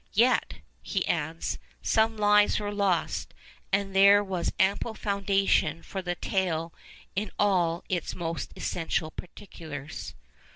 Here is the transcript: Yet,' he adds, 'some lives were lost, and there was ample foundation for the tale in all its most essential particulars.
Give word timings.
Yet,' 0.13 0.55
he 0.81 1.07
adds, 1.07 1.59
'some 1.83 2.17
lives 2.17 2.59
were 2.59 2.71
lost, 2.73 3.35
and 3.71 3.95
there 3.95 4.23
was 4.23 4.51
ample 4.59 4.95
foundation 4.95 5.83
for 5.83 6.01
the 6.01 6.15
tale 6.15 6.73
in 7.15 7.29
all 7.37 7.83
its 7.87 8.15
most 8.15 8.51
essential 8.55 9.11
particulars. 9.11 10.15